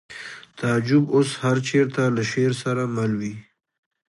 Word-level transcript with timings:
تعجب 0.57 1.03
اوس 1.15 1.29
هر 1.43 1.57
چېرته 1.69 2.01
له 2.15 2.23
شعر 2.31 2.51
سره 2.63 2.83
مل 2.95 3.11
وي 3.19 3.33